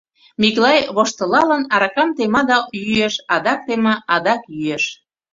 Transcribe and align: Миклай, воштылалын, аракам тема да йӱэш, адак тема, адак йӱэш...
Миклай, 0.41 0.79
воштылалын, 0.95 1.63
аракам 1.75 2.09
тема 2.17 2.41
да 2.49 2.57
йӱэш, 2.83 3.15
адак 3.35 3.59
тема, 3.67 3.93
адак 4.15 4.41
йӱэш... 4.55 4.85